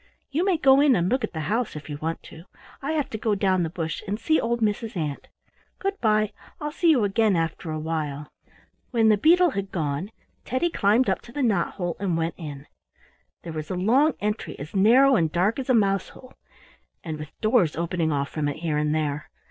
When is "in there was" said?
12.39-13.69